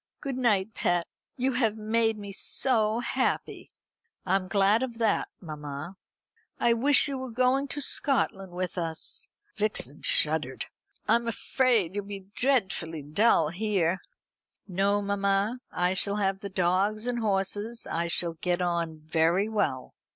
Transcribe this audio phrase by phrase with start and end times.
[0.19, 1.05] Good night, pet.
[1.37, 3.69] You have made me so happy."
[4.25, 5.95] "I am glad of that, mamma."
[6.59, 10.65] "I wish you were going to Scotland with us." (Vixen shuddered.)
[11.07, 14.01] "I'm afraid you'll be dreadfully dull here."
[14.67, 17.85] "No, mamma; I shall have the dogs and horses.
[17.85, 19.93] I shall get on very well."